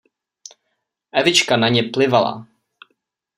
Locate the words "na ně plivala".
1.57-2.47